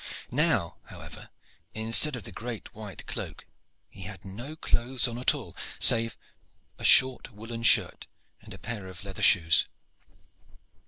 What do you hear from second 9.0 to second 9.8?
leather shoes.